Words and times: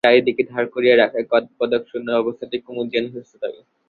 তা 0.03 0.07
ছাড়া 0.07 0.13
চারিদিকে 0.13 0.43
ধার 0.51 0.65
করিয়া 0.73 0.95
রাখিয়া 0.95 1.23
কপদকশূন্য 1.31 2.07
অবস্থাতেই 2.21 2.61
কুমুদ 2.65 2.87
যেন 2.93 3.05
সুস্থ 3.13 3.33
থাকে। 3.43 3.61